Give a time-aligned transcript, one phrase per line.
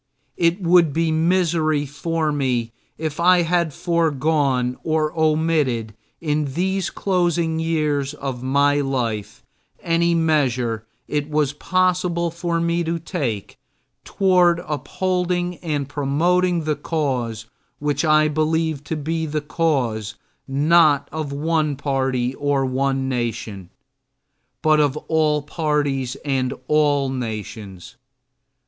[0.37, 7.59] It would be misery for me if I had foregone or omitted in these closing
[7.59, 9.43] years of my life
[9.83, 13.59] any measure it was possible for me to take
[14.03, 17.45] toward upholding and promoting the cause
[17.77, 20.15] which I believe to be the cause
[20.47, 23.69] not of one party or one nation
[24.63, 27.97] but of all parties and all nations.